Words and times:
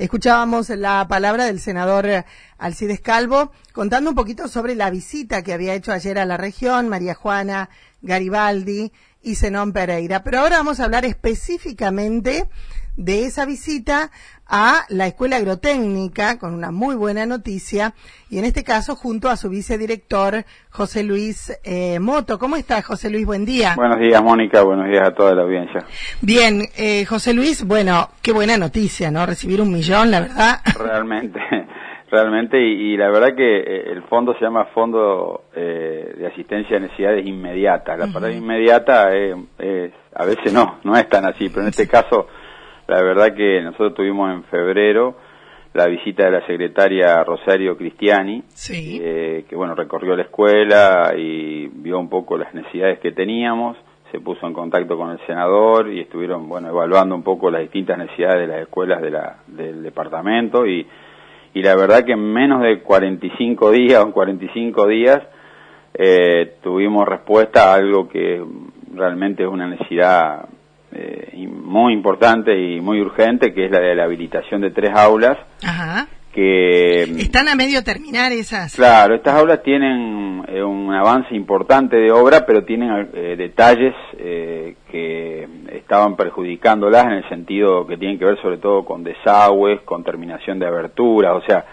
Escuchábamos 0.00 0.70
la 0.70 1.06
palabra 1.08 1.44
del 1.44 1.60
senador 1.60 2.24
Alcides 2.56 3.02
Calvo 3.02 3.52
contando 3.74 4.08
un 4.08 4.16
poquito 4.16 4.48
sobre 4.48 4.74
la 4.74 4.88
visita 4.88 5.42
que 5.42 5.52
había 5.52 5.74
hecho 5.74 5.92
ayer 5.92 6.18
a 6.18 6.24
la 6.24 6.38
región 6.38 6.88
María 6.88 7.14
Juana 7.14 7.68
Garibaldi 8.00 8.94
y 9.20 9.34
Zenón 9.34 9.74
Pereira. 9.74 10.24
Pero 10.24 10.38
ahora 10.38 10.56
vamos 10.56 10.80
a 10.80 10.84
hablar 10.84 11.04
específicamente 11.04 12.48
de 12.96 13.26
esa 13.26 13.44
visita 13.44 14.10
a 14.50 14.84
la 14.88 15.06
Escuela 15.06 15.36
Agrotécnica 15.36 16.38
con 16.38 16.52
una 16.54 16.72
muy 16.72 16.96
buena 16.96 17.24
noticia 17.24 17.94
y 18.28 18.38
en 18.38 18.44
este 18.44 18.64
caso 18.64 18.96
junto 18.96 19.28
a 19.28 19.36
su 19.36 19.48
vicedirector 19.48 20.44
José 20.70 21.04
Luis 21.04 21.56
eh, 21.64 22.00
Moto. 22.00 22.38
¿Cómo 22.38 22.56
está 22.56 22.82
José 22.82 23.10
Luis? 23.10 23.24
Buen 23.24 23.44
día. 23.44 23.74
Buenos 23.76 24.00
días 24.00 24.22
Mónica, 24.22 24.62
buenos 24.62 24.88
días 24.88 25.08
a 25.08 25.14
toda 25.14 25.34
la 25.34 25.42
audiencia. 25.42 25.84
Bien, 26.20 26.62
eh, 26.76 27.04
José 27.04 27.32
Luis, 27.32 27.64
bueno, 27.64 28.08
qué 28.22 28.32
buena 28.32 28.56
noticia, 28.56 29.10
¿no? 29.10 29.24
Recibir 29.24 29.60
un 29.60 29.72
millón, 29.72 30.10
la 30.10 30.20
verdad. 30.20 30.56
Realmente, 30.78 31.40
realmente 32.10 32.60
y, 32.60 32.96
la 32.96 33.08
verdad 33.08 33.36
que 33.36 33.60
eh, 33.60 33.92
el 33.92 34.02
fondo 34.04 34.34
se 34.34 34.40
llama 34.40 34.64
Fondo 34.74 35.44
de 35.54 36.26
Asistencia 36.26 36.76
a 36.76 36.80
Necesidades 36.80 37.24
Inmediatas. 37.24 37.98
La 37.98 38.06
palabra 38.08 38.34
inmediata 38.34 39.14
es, 39.14 39.34
a 40.14 40.24
veces 40.24 40.52
no, 40.52 40.80
no 40.82 40.96
es 40.96 41.08
tan 41.08 41.24
así, 41.24 41.48
pero 41.48 41.62
en 41.62 41.68
este 41.68 41.86
caso 41.86 42.26
la 42.90 43.02
verdad 43.02 43.34
que 43.36 43.62
nosotros 43.62 43.94
tuvimos 43.94 44.32
en 44.32 44.42
febrero 44.44 45.14
la 45.74 45.86
visita 45.86 46.24
de 46.24 46.32
la 46.32 46.46
secretaria 46.46 47.22
Rosario 47.22 47.76
Cristiani, 47.76 48.42
eh, 49.00 49.44
que 49.48 49.54
bueno, 49.54 49.76
recorrió 49.76 50.16
la 50.16 50.24
escuela 50.24 51.12
y 51.16 51.68
vio 51.68 52.00
un 52.00 52.08
poco 52.08 52.36
las 52.36 52.52
necesidades 52.52 52.98
que 52.98 53.12
teníamos, 53.12 53.76
se 54.10 54.18
puso 54.18 54.44
en 54.44 54.52
contacto 54.52 54.96
con 54.96 55.10
el 55.10 55.24
senador 55.24 55.88
y 55.92 56.00
estuvieron 56.00 56.48
bueno, 56.48 56.68
evaluando 56.68 57.14
un 57.14 57.22
poco 57.22 57.48
las 57.48 57.62
distintas 57.62 57.96
necesidades 57.96 58.40
de 58.40 58.46
las 58.48 58.62
escuelas 58.62 59.00
de 59.00 59.10
la, 59.10 59.36
del 59.46 59.84
departamento 59.84 60.66
y, 60.66 60.84
y 61.54 61.62
la 61.62 61.76
verdad 61.76 62.04
que 62.04 62.14
en 62.14 62.32
menos 62.32 62.60
de 62.60 62.80
45 62.80 63.70
días 63.70 64.02
o 64.02 64.06
en 64.06 64.12
45 64.12 64.88
días 64.88 65.20
eh, 65.94 66.56
tuvimos 66.60 67.06
respuesta 67.06 67.70
a 67.70 67.74
algo 67.74 68.08
que 68.08 68.44
realmente 68.92 69.44
es 69.44 69.48
una 69.48 69.68
necesidad 69.68 70.48
eh, 70.92 71.46
muy 71.48 71.92
importante 71.92 72.56
y 72.58 72.80
muy 72.80 73.00
urgente, 73.00 73.54
que 73.54 73.66
es 73.66 73.70
la 73.70 73.80
de 73.80 73.94
la 73.94 74.04
habilitación 74.04 74.60
de 74.60 74.70
tres 74.70 74.90
aulas. 74.94 75.38
Que, 76.32 77.02
Están 77.02 77.48
a 77.48 77.56
medio 77.56 77.82
terminar 77.82 78.30
esas. 78.30 78.76
Claro, 78.76 79.16
estas 79.16 79.34
aulas 79.34 79.62
tienen 79.64 80.44
eh, 80.48 80.62
un 80.62 80.92
avance 80.92 81.34
importante 81.34 81.96
de 81.96 82.12
obra, 82.12 82.46
pero 82.46 82.64
tienen 82.64 83.10
eh, 83.14 83.34
detalles 83.36 83.94
que 84.16 85.48
estaban 85.72 86.16
perjudicándolas 86.16 87.04
en 87.04 87.12
el 87.12 87.28
sentido 87.28 87.86
que 87.86 87.96
tienen 87.96 88.18
que 88.18 88.24
ver 88.24 88.40
sobre 88.42 88.58
todo 88.58 88.84
con 88.84 89.02
desagües, 89.02 89.80
con 89.82 90.04
terminación 90.04 90.58
de 90.58 90.66
aberturas, 90.66 91.34
o 91.34 91.42
sea, 91.46 91.64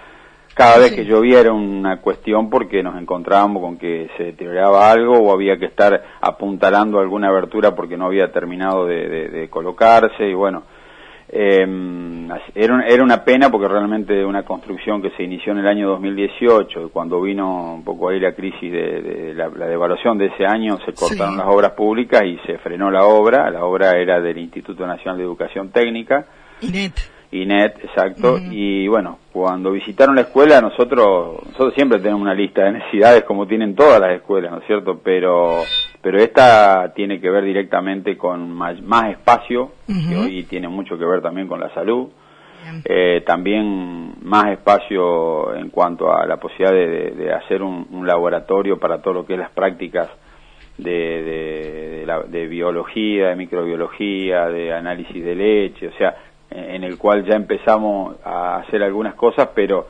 cada 0.58 0.80
vez 0.80 0.91
que 0.94 1.05
llovía 1.05 1.39
era 1.39 1.53
una 1.53 2.02
cuestión 2.02 2.50
porque 2.50 2.81
nos 2.81 3.00
encontrábamos 3.00 3.61
con 3.61 3.77
que 3.77 4.09
se 4.17 4.23
deterioraba 4.23 4.91
algo 4.91 5.13
o 5.19 5.31
había 5.31 5.59
que 5.59 5.67
estar 5.67 6.03
apuntalando 6.19 7.00
alguna 7.00 7.27
abertura 7.27 7.75
porque 7.75 7.95
no 7.95 8.08
había 8.08 8.31
terminado 8.31 8.88
de, 8.88 9.47
colocarse 9.52 10.28
y 10.28 10.33
bueno, 10.33 10.63
eh, 11.30 11.63
era, 12.55 12.88
era, 12.88 13.03
una 13.03 13.23
pena 13.23 13.52
porque 13.52 13.67
realmente 13.67 14.25
una 14.25 14.44
construcción 14.44 15.00
que 15.00 15.11
se 15.11 15.23
inició 15.23 15.52
en 15.52 15.59
el 15.59 15.67
año 15.67 15.89
2018 15.89 16.89
cuando 16.89 17.22
vino 17.22 17.75
un 17.75 17.83
poco 17.83 18.09
ahí 18.09 18.19
la 18.19 18.33
crisis 18.33 18.72
de, 18.72 19.33
la, 19.35 19.50
devaluación 19.50 20.17
de 20.17 20.28
ese 20.28 20.45
año 20.45 20.80
se 20.85 20.94
cortaron 20.94 21.38
las 21.38 21.47
obras 21.47 21.73
públicas 21.73 22.23
y 22.23 22.39
se 22.47 22.58
frenó 22.58 22.89
la 22.89 23.03
obra, 23.05 23.52
la 23.52 23.63
obra 23.63 23.91
era 23.91 24.19
del 24.19 24.39
Instituto 24.39 24.88
Nacional 24.88 25.17
de 25.17 25.23
Educación 25.23 25.69
Técnica. 25.69 26.25
INET, 26.61 27.16
exacto. 27.31 28.39
Y 28.52 28.88
bueno, 28.88 29.20
cuando 29.31 29.72
visitaron 29.72 30.16
la 30.16 30.22
escuela, 30.22 30.61
nosotros, 30.61 31.44
nosotros 31.45 31.73
siempre 31.75 32.00
tenemos 32.00 32.22
una 32.22 32.34
lista 32.34 32.64
de 32.64 32.73
necesidades 32.73 33.23
como 33.23 33.47
tienen 33.47 33.75
todas 33.75 34.00
las 34.00 34.11
escuelas, 34.16 34.52
¿no 34.52 34.59
es 34.59 34.66
cierto? 34.66 35.00
Pero, 35.03 35.61
pero 36.02 36.19
esta 36.19 36.94
tiene 36.96 37.19
que 37.19 37.29
ver 37.29 37.44
directamente 37.44 38.18
con 38.18 38.51
más, 38.51 38.81
más 38.81 39.12
espacio, 39.12 39.74
que 39.88 40.16
hoy 40.16 40.44
tiene 40.44 40.68
mucho 40.68 40.97
que 40.97 41.06
ver 41.06 41.22
también 41.22 41.47
con 41.47 41.59
la 41.59 41.74
salud. 41.74 42.07
Eh, 42.84 43.24
también 43.25 44.16
más 44.24 44.51
espacio 44.51 45.56
en 45.56 45.69
cuanto 45.69 46.12
a 46.12 46.25
la 46.25 46.35
posibilidad 46.35 46.74
de, 46.74 47.31
hacer 47.34 47.62
un, 47.62 48.06
laboratorio 48.06 48.78
para 48.78 49.01
todo 49.01 49.13
lo 49.13 49.25
que 49.25 49.34
es 49.34 49.40
las 49.40 49.51
prácticas 49.51 50.09
de, 50.78 52.06
de 52.28 52.47
biología, 52.47 53.30
de 53.30 53.35
microbiología, 53.38 54.47
de 54.47 54.74
análisis 54.74 55.24
de 55.24 55.35
leche, 55.35 55.88
o 55.88 55.94
sea, 55.94 56.16
en 56.50 56.84
el 56.84 56.97
cual 56.97 57.25
ya 57.25 57.35
empezamos 57.35 58.16
a 58.24 58.58
hacer 58.58 58.84
algunas 58.84 59.16
cosas, 59.16 59.50
pero 59.53 59.88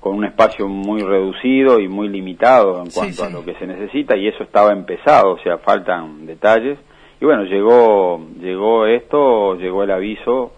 con 0.00 0.14
un 0.14 0.24
espacio 0.24 0.68
muy 0.68 1.02
reducido 1.02 1.80
y 1.80 1.88
muy 1.88 2.08
limitado 2.08 2.82
en 2.82 2.90
cuanto 2.90 3.24
a 3.24 3.30
lo 3.30 3.44
que 3.44 3.54
se 3.54 3.66
necesita 3.66 4.16
y 4.16 4.28
eso 4.28 4.44
estaba 4.44 4.72
empezado, 4.72 5.32
o 5.32 5.38
sea, 5.38 5.58
faltan 5.58 6.24
detalles. 6.26 6.78
Y 7.20 7.24
bueno, 7.24 7.44
llegó 7.44 8.20
llegó 8.40 8.86
esto, 8.86 9.56
llegó 9.56 9.82
el 9.82 9.90
aviso 9.90 10.52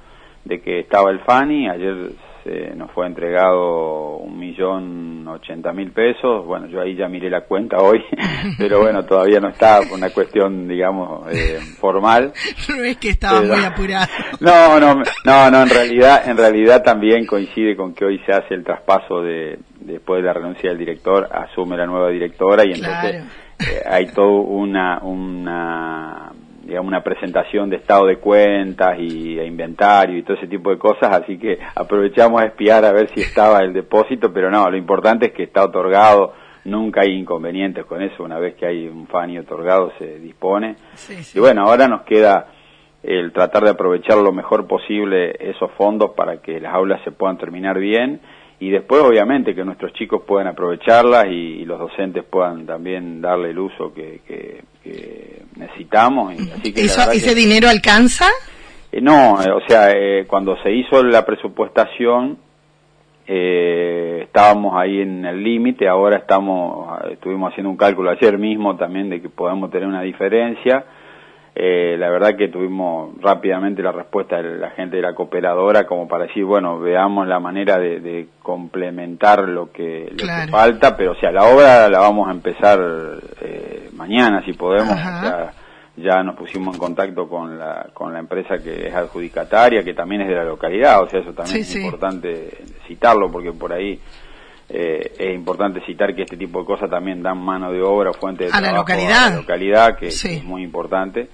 de 0.45 0.61
que 0.61 0.81
estaba 0.81 1.11
el 1.11 1.21
FANI, 1.21 1.69
ayer 1.69 2.13
se 2.45 2.75
nos 2.75 2.91
fue 2.93 3.07
entregado 3.07 4.17
un 4.17 4.39
millón 4.39 5.27
ochenta 5.29 5.73
mil 5.73 5.93
pesos, 5.93 6.45
bueno, 6.47 6.67
yo 6.67 6.81
ahí 6.81 6.97
ya 6.97 7.09
miré 7.09 7.31
la 7.31 7.43
cuenta 7.43 7.79
hoy, 7.79 8.03
pero 8.59 8.81
bueno, 8.81 9.05
todavía 9.05 9.41
no 9.41 9.49
está, 9.49 9.81
por 9.81 9.99
una 9.99 10.11
cuestión, 10.11 10.69
digamos, 10.69 11.33
eh, 11.33 11.59
formal. 11.79 12.33
No 12.69 12.85
es 12.85 12.97
que 12.99 13.11
estaba 13.11 13.43
muy 13.43 13.65
apurado. 13.65 14.07
No, 14.41 14.81
no, 14.81 14.95
no, 15.25 15.51
no, 15.51 15.63
en 15.63 15.69
realidad, 15.69 16.29
en 16.29 16.37
realidad 16.37 16.83
también 16.83 17.27
coincide 17.27 17.77
con 17.77 17.95
que 17.95 18.05
hoy 18.05 18.19
se 18.25 18.33
hace 18.33 18.55
el 18.55 18.65
traspaso 18.65 19.23
de, 19.23 19.59
después 19.81 20.23
de 20.23 20.27
la 20.27 20.33
renuncia 20.33 20.71
del 20.71 20.79
director, 20.79 21.29
asume 21.31 21.77
la 21.77 21.87
nueva 21.87 22.11
directora 22.11 22.65
y 22.65 22.73
entonces 22.73 23.25
eh, 23.61 23.83
hay 23.87 24.07
todo 24.07 24.41
una, 24.41 25.01
una 25.03 26.20
digamos, 26.71 26.89
una 26.89 27.03
presentación 27.03 27.69
de 27.69 27.77
estado 27.77 28.07
de 28.07 28.19
cuentas 28.19 28.97
y 28.97 29.37
e 29.39 29.45
inventario 29.45 30.17
y 30.17 30.23
todo 30.23 30.37
ese 30.37 30.47
tipo 30.47 30.71
de 30.71 30.79
cosas, 30.79 31.11
así 31.11 31.37
que 31.37 31.59
aprovechamos 31.75 32.41
a 32.41 32.47
espiar 32.47 32.85
a 32.85 32.93
ver 32.93 33.09
si 33.13 33.23
estaba 33.23 33.59
el 33.59 33.73
depósito, 33.73 34.33
pero 34.33 34.51
no, 34.51 34.71
lo 34.71 34.77
importante 34.77 35.27
es 35.27 35.33
que 35.33 35.43
está 35.43 35.65
otorgado, 35.65 36.33
nunca 36.65 37.01
hay 37.03 37.19
inconvenientes 37.19 37.85
con 37.87 38.01
eso, 38.01 38.23
una 38.23 38.39
vez 38.39 38.55
que 38.55 38.67
hay 38.67 38.87
un 38.87 39.09
FANI 39.09 39.41
otorgado 39.41 39.93
se 39.99 40.21
dispone. 40.21 40.77
Y 41.35 41.41
bueno, 41.41 41.63
ahora 41.63 41.89
nos 41.89 42.03
queda 42.03 42.47
el 43.03 43.33
tratar 43.33 43.65
de 43.65 43.71
aprovechar 43.71 44.19
lo 44.19 44.31
mejor 44.31 44.69
posible 44.69 45.35
esos 45.41 45.73
fondos 45.73 46.11
para 46.11 46.41
que 46.41 46.61
las 46.61 46.73
aulas 46.73 47.01
se 47.03 47.11
puedan 47.11 47.37
terminar 47.37 47.81
bien 47.81 48.21
y 48.61 48.69
después 48.71 49.03
obviamente 49.03 49.55
que 49.55 49.65
nuestros 49.65 49.93
chicos 49.95 50.23
puedan 50.27 50.47
aprovecharlas 50.47 51.27
y, 51.29 51.65
los 51.65 51.79
docentes 51.79 52.25
puedan 52.25 52.67
también 52.67 53.23
darle 53.23 53.51
el 53.51 53.59
uso 53.59 53.93
que, 53.95 54.21
necesitamos. 55.61 56.35
así 56.35 56.73
que 56.73 56.83
¿Ese 56.83 57.35
dinero 57.35 57.69
alcanza? 57.69 58.27
Eh, 58.91 59.01
no, 59.01 59.41
eh, 59.41 59.51
o 59.51 59.61
sea, 59.69 59.93
eh, 59.93 60.27
cuando 60.27 60.57
se 60.63 60.73
hizo 60.73 61.03
la 61.03 61.25
presupuestación 61.25 62.39
estábamos 63.33 64.75
ahí 64.77 65.03
en 65.03 65.25
el 65.25 65.41
límite, 65.41 65.87
ahora 65.87 66.17
estamos, 66.17 67.01
estuvimos 67.13 67.53
haciendo 67.53 67.71
un 67.71 67.77
cálculo 67.77 68.11
ayer 68.11 68.37
mismo 68.39 68.77
también 68.77 69.09
de 69.09 69.23
que 69.23 69.29
podemos 69.29 69.71
tener 69.71 69.87
una 69.87 70.03
diferencia 70.03 70.85
eh, 71.55 71.97
la 71.99 72.09
verdad 72.11 72.37
que 72.37 72.49
tuvimos 72.49 73.21
rápidamente 73.21 73.83
la 73.83 73.91
respuesta 73.91 74.41
de 74.41 74.57
la 74.57 74.71
gente 74.71 74.97
de 74.97 75.03
la 75.03 75.15
cooperadora 75.15 75.85
como 75.85 76.07
para 76.07 76.27
decir, 76.27 76.45
bueno, 76.45 76.79
veamos 76.79 77.27
la 77.27 77.41
manera 77.41 77.77
de, 77.79 78.29
complementar 78.41 79.49
lo, 79.49 79.73
que, 79.73 80.13
falta, 80.51 80.97
pero 80.97 81.13
o 81.13 81.15
sea, 81.17 81.33
la 81.33 81.45
obra 81.45 81.89
la 81.89 81.99
vamos 81.99 82.29
a 82.29 82.31
empezar 82.31 82.79
eh, 82.81 83.40
mañana 84.01 84.43
si 84.45 84.55
podemos. 84.55 84.97
ya 85.97 86.23
nos 86.23 86.35
pusimos 86.35 86.75
en 86.75 86.81
contacto 86.81 87.29
con 87.29 87.59
la, 87.59 87.89
con 87.93 88.13
la 88.13 88.21
empresa 88.21 88.57
que 88.57 88.87
es 88.87 88.95
adjudicataria, 88.95 89.83
que 89.83 89.93
también 89.93 90.23
es 90.23 90.29
de 90.29 90.35
la 90.35 90.45
localidad, 90.45 91.03
o 91.03 91.09
sea, 91.11 91.21
eso 91.21 91.35
también 91.35 91.61
es 91.61 91.77
importante 91.77 92.59
citarlo 92.87 93.31
porque 93.31 93.53
por 93.53 93.73
ahí 93.73 94.01
eh, 94.69 95.13
es 95.19 95.35
importante 95.35 95.85
citar 95.85 96.15
que 96.15 96.23
este 96.23 96.39
tipo 96.39 96.61
de 96.61 96.65
cosas 96.65 96.89
también 96.89 97.23
dan 97.23 97.39
mano 97.39 97.71
de 97.71 97.83
obra, 97.83 98.13
fuente 98.15 98.45
de 98.45 98.51
a 98.51 98.61
la 98.61 98.73
localidad, 98.73 99.27
a 99.27 99.31
la 99.31 99.37
localidad 99.37 99.99
que, 99.99 100.07
es 100.07 100.45
muy 100.45 100.63
importante. 100.63 101.29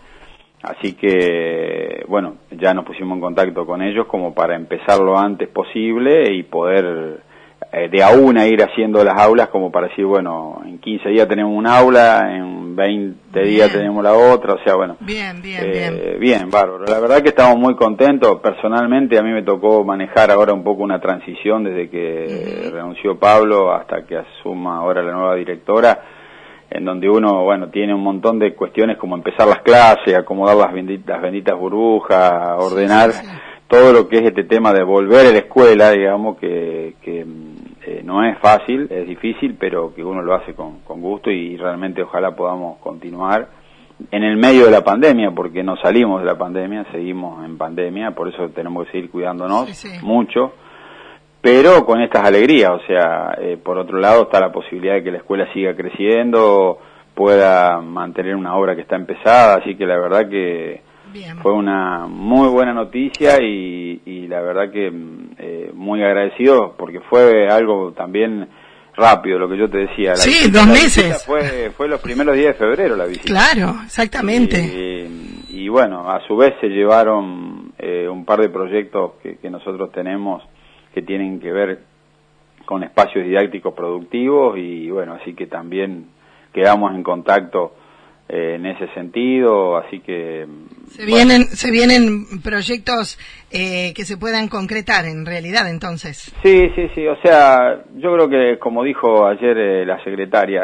Así 0.63 0.95
que, 0.95 2.03
bueno, 2.09 2.39
ya 2.51 2.75
nos 2.75 2.85
pusimos 2.87 3.15
en 3.17 3.21
contacto 3.21 3.65
con 3.67 3.83
ellos 3.83 4.07
como 4.09 4.35
para 4.35 4.57
empezar 4.57 4.99
lo 4.99 5.17
antes 5.17 5.49
posible 5.49 6.35
y 6.35 6.43
poder 6.43 7.21
eh, 7.77 7.91
de 7.91 8.03
a 8.03 8.09
una 8.09 8.47
ir 8.47 8.63
haciendo 8.63 9.05
las 9.05 9.21
aulas 9.21 9.49
como 9.49 9.71
para 9.71 9.89
decir, 9.89 10.07
bueno, 10.07 10.63
en 10.65 10.79
15 10.79 11.11
días 11.11 11.29
tenemos 11.29 11.53
un 11.53 11.67
aula, 11.67 12.35
en 12.35 12.75
20 12.75 13.43
días 13.43 13.71
tenemos 13.71 14.03
la 14.03 14.15
otra, 14.15 14.55
o 14.55 14.59
sea, 14.65 14.77
bueno. 14.77 14.97
Bien, 15.01 15.43
bien, 15.43 15.71
bien. 15.71 15.95
Eh, 15.95 16.17
bien, 16.19 16.51
bárbaro. 16.51 16.87
La 16.87 16.99
verdad 17.01 17.21
que 17.21 17.29
estamos 17.29 17.59
muy 17.59 17.77
contentos. 17.77 18.41
Personalmente 18.41 19.19
a 19.19 19.23
mí 19.23 19.31
me 19.31 19.43
tocó 19.43 19.85
manejar 19.85 20.31
ahora 20.31 20.55
un 20.55 20.65
poco 20.65 20.85
una 20.85 20.99
transición 21.03 21.65
desde 21.65 21.91
que 21.91 22.71
renunció 22.73 23.19
Pablo 23.19 23.71
hasta 23.71 24.07
que 24.07 24.17
asuma 24.17 24.79
ahora 24.79 25.03
la 25.03 25.13
nueva 25.13 25.35
directora 25.35 26.01
en 26.71 26.83
donde 26.83 27.11
uno, 27.11 27.45
bueno, 27.45 27.69
tiene 27.69 27.95
un 27.95 28.03
montón 28.03 28.39
de 28.39 28.55
cuestiones 28.55 28.97
como 28.97 29.17
empezar 29.17 29.47
las 29.49 29.61
clases, 29.61 30.15
acomodar 30.17 30.57
las 30.57 30.73
benditas, 30.73 31.21
benditas 31.21 31.57
burbujas, 31.59 32.57
ordenar, 32.59 33.11
todo 33.69 33.93
lo 33.93 34.09
que 34.09 34.19
es 34.19 34.25
este 34.25 34.45
tema 34.45 34.73
de 34.73 34.83
volver 34.83 35.27
a 35.27 35.33
la 35.33 35.39
escuela, 35.39 35.91
digamos 35.91 36.39
que, 36.39 36.95
que 37.03 37.25
eh, 37.87 38.03
no 38.05 38.25
es 38.25 38.37
fácil, 38.39 38.89
es 38.91 39.07
difícil, 39.07 39.57
pero 39.59 39.95
que 39.95 40.03
uno 40.03 40.21
lo 40.21 40.35
hace 40.35 40.55
con, 40.55 40.81
con 40.81 41.01
gusto 41.01 41.31
y 41.31 41.57
realmente 41.57 42.03
ojalá 42.03 42.35
podamos 42.35 42.79
continuar 42.79 43.49
en 44.11 44.25
el 44.25 44.37
medio 44.37 44.65
de 44.65 44.73
la 44.73 44.83
pandemia, 44.83 45.31
porque 45.31 45.63
no 45.63 45.77
salimos 45.77 46.21
de 46.21 46.27
la 46.27 46.37
pandemia, 46.37 46.85
seguimos 46.91 47.45
en 47.45 47.57
pandemia, 47.57 48.11
por 48.11 48.29
eso 48.29 48.49
tenemos 48.51 48.87
que 48.87 48.93
seguir 48.93 49.11
cuidándonos 49.11 49.87
mucho, 50.03 50.53
pero 51.41 51.87
con 51.87 52.03
estas 52.03 52.25
alegrías, 52.25 52.71
o 52.71 52.81
sea, 52.87 53.37
eh, 53.41 53.57
por 53.57 53.79
otro 53.79 53.99
lado 53.99 54.23
está 54.23 54.41
la 54.41 54.51
posibilidad 54.51 54.95
de 54.95 55.05
que 55.05 55.13
la 55.13 55.19
escuela 55.19 55.47
siga 55.53 55.75
creciendo, 55.77 56.79
pueda 57.15 57.81
mantener 57.81 58.35
una 58.35 58.57
obra 58.57 58.75
que 58.75 58.83
está 58.83 58.97
empezada, 58.97 59.59
así 59.59 59.77
que 59.77 59.87
la 59.87 59.99
verdad 59.99 60.29
que 60.29 60.83
fue 61.43 61.53
una 61.53 62.07
muy 62.07 62.49
buena 62.49 62.73
noticia 62.73 63.41
y, 63.43 64.03
y 64.05 64.27
la 64.29 64.41
verdad 64.41 64.71
que 64.71 64.93
eh, 65.39 65.71
muy 65.75 66.03
agradecido 66.03 66.75
porque 66.77 67.01
fue 67.01 67.49
algo 67.49 67.93
también 67.93 68.49
rápido, 68.95 69.39
lo 69.39 69.49
que 69.49 69.59
yo 69.59 69.69
te 69.69 69.79
decía. 69.79 70.11
La 70.11 70.17
sí, 70.17 70.51
dos 70.51 70.67
meses. 70.67 71.25
Fue, 71.25 71.71
fue 71.71 71.89
los 71.89 72.01
primeros 72.01 72.35
días 72.35 72.55
de 72.55 72.55
febrero 72.55 72.97
la 72.97 73.07
visita. 73.07 73.27
Claro, 73.27 73.75
exactamente. 73.85 75.09
Y, 75.49 75.69
bueno, 75.69 76.11
a 76.11 76.21
su 76.27 76.37
vez 76.37 76.55
se 76.61 76.69
llevaron 76.69 77.73
eh, 77.79 78.09
un 78.09 78.25
par 78.25 78.41
de 78.41 78.49
proyectos 78.49 79.13
que, 79.23 79.37
que 79.37 79.51
nosotros 79.51 79.91
tenemos 79.93 80.43
que 80.95 81.03
tienen 81.03 81.41
que 81.41 81.53
ver 81.53 81.81
con 82.65 82.83
espacios 82.83 83.25
didácticos 83.25 83.75
productivos 83.75 84.59
y 84.59 84.91
bueno, 84.91 85.15
así 85.15 85.35
que 85.35 85.47
también 85.47 86.07
quedamos 86.53 86.95
en 86.95 87.03
contacto 87.03 87.75
eh, 88.29 88.55
en 88.57 88.67
ese 88.67 88.89
sentido, 88.95 89.77
así 89.77 90.01
que... 90.01 90.47
Se 90.89 91.05
vienen, 91.07 91.45
se 91.45 91.71
vienen 91.71 92.41
proyectos 92.43 93.19
eh, 93.51 93.93
que 93.95 94.05
se 94.05 94.17
puedan 94.17 94.49
concretar 94.49 95.05
en 95.05 95.25
realidad 95.25 95.69
entonces. 95.71 96.35
Sí, 96.43 96.71
sí, 96.75 96.89
sí, 96.95 97.07
o 97.07 97.17
sea, 97.23 97.85
yo 97.97 98.13
creo 98.15 98.29
que 98.29 98.59
como 98.59 98.83
dijo 98.83 99.27
ayer 99.27 99.57
eh, 99.57 99.87
la 99.87 100.03
secretaria, 100.03 100.63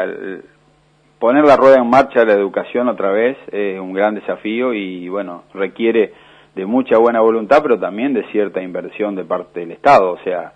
poner 1.19 1.45
la 1.45 1.55
rueda 1.55 1.77
en 1.77 1.89
marcha 1.89 2.25
la 2.25 2.33
educación 2.33 2.89
otra 2.89 3.11
vez 3.11 3.37
es 3.51 3.79
un 3.79 3.93
gran 3.93 4.15
desafío 4.15 4.73
y 4.73 5.07
bueno, 5.07 5.43
requiere 5.53 6.11
de 6.55 6.65
mucha 6.65 6.97
buena 6.97 7.21
voluntad, 7.21 7.61
pero 7.63 7.79
también 7.79 8.13
de 8.13 8.29
cierta 8.31 8.61
inversión 8.61 9.15
de 9.15 9.23
parte 9.23 9.61
del 9.61 9.71
Estado, 9.71 10.11
o 10.11 10.19
sea, 10.23 10.53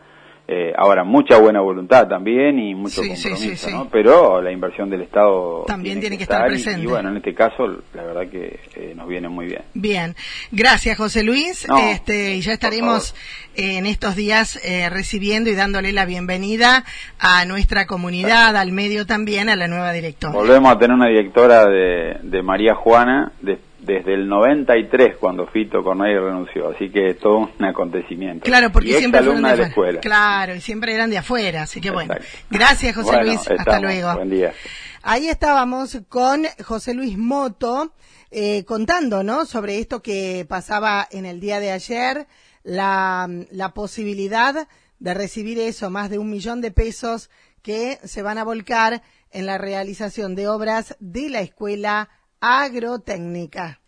eh, 0.49 0.73
ahora, 0.77 1.03
mucha 1.03 1.37
buena 1.37 1.59
voluntad 1.59 2.07
también 2.07 2.57
y 2.57 2.73
mucho 2.73 3.01
compromiso, 3.01 3.69
¿no? 3.69 3.89
Pero 3.89 4.41
la 4.41 4.49
inversión 4.49 4.89
del 4.89 5.01
Estado 5.01 5.65
también 5.67 5.99
tiene 5.99 6.15
que, 6.15 6.23
estar, 6.23 6.47
presente. 6.47 6.83
Y, 6.83 6.85
bueno, 6.85 7.09
en 7.09 7.17
este 7.17 7.33
caso, 7.33 7.67
la 7.93 8.03
verdad 8.03 8.29
que 8.29 8.57
eh, 8.75 8.93
nos 8.95 9.09
viene 9.09 9.27
muy 9.27 9.47
bien. 9.47 9.63
Bien, 9.73 10.15
gracias 10.51 10.97
José 10.97 11.23
Luis. 11.23 11.67
este, 11.91 12.35
y 12.35 12.41
ya 12.41 12.53
estaremos 12.53 13.13
en 13.55 13.85
estos 13.85 14.15
días 14.15 14.57
eh, 14.63 14.89
recibiendo 14.89 15.49
y 15.49 15.55
dándole 15.55 15.91
la 15.91 16.05
bienvenida 16.05 16.85
a 17.19 17.43
nuestra 17.43 17.85
comunidad, 17.85 18.55
al 18.55 18.71
medio 18.71 19.05
también, 19.05 19.49
a 19.49 19.57
la 19.57 19.67
nueva 19.67 19.91
directora. 19.91 20.33
Volvemos 20.33 20.71
a 20.71 20.79
tener 20.79 20.95
una 20.95 21.07
directora 21.07 21.65
de, 21.65 22.19
de 22.23 22.41
María 22.41 22.73
Juana, 22.73 23.33
de 23.41 23.59
desde 23.87 24.13
el 24.13 24.27
93 24.27 25.15
cuando 25.17 25.47
Fito 25.47 25.81
Cornelio 25.81 26.25
renunció, 26.25 26.69
así 26.69 26.89
que 26.89 27.13
todo 27.13 27.49
un 27.57 27.65
acontecimiento. 27.65 28.43
Claro, 28.43 28.69
porque 28.69 28.99
siempre 28.99 29.23
fueron 29.23 29.41
de, 29.41 29.55
la 29.55 29.67
escuela. 29.67 29.99
Claro, 30.01 30.53
y 30.55 30.61
siempre 30.61 30.93
eran 30.93 31.09
de 31.09 31.17
afuera, 31.17 31.63
así 31.63 31.79
que 31.79 31.89
bueno. 31.89 32.13
Gracias 32.51 32.95
José 32.95 33.23
Luis, 33.23 33.39
hasta 33.49 33.79
luego. 33.79 34.13
Buen 34.13 34.29
día. 34.29 34.53
Ahí 35.01 35.29
estábamos 35.29 36.01
con 36.09 36.43
José 36.65 36.93
Luis 36.93 37.17
Moto 37.17 37.93
eh, 38.29 38.65
contando, 38.65 39.23
¿no? 39.23 39.45
Sobre 39.45 39.79
esto 39.79 40.01
que 40.01 40.45
pasaba 40.47 41.07
en 41.09 41.25
el 41.25 41.39
día 41.39 41.61
de 41.61 41.71
ayer, 41.71 42.27
la, 42.63 43.29
la 43.51 43.73
posibilidad 43.73 44.67
de 44.99 45.13
recibir 45.13 45.59
eso, 45.59 45.89
más 45.89 46.09
de 46.09 46.19
un 46.19 46.29
millón 46.29 46.59
de 46.59 46.71
pesos 46.71 47.29
que 47.61 47.99
se 48.03 48.21
van 48.21 48.37
a 48.37 48.43
volcar 48.43 49.01
en 49.31 49.45
la 49.45 49.57
realización 49.57 50.35
de 50.35 50.49
obras 50.49 50.97
de 50.99 51.29
la 51.29 51.39
escuela 51.39 52.09
agrotécnica. 52.41 53.79